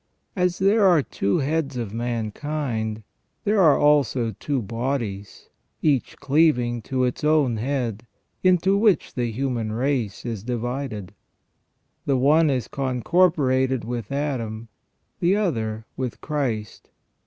[0.23, 3.03] * As there are two heads of mankind,
[3.43, 5.49] there are also two bodies,
[5.83, 8.07] each cleaving to its own head,
[8.41, 11.13] into which the human race is divided.
[12.07, 14.69] The one is concorporated with Adam,
[15.19, 16.89] the other with Christ.